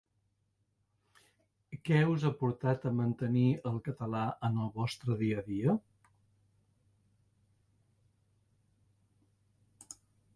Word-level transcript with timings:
Què 1.89 1.97
us 2.13 2.23
ha 2.29 2.31
portat 2.39 2.87
a 2.89 2.93
mantenir 3.01 3.43
el 3.71 3.77
català 3.89 4.21
en 4.49 4.57
el 4.63 4.71
vostre 4.79 5.17
dia 5.19 5.43
a 5.43 5.45
dia? 5.51 5.77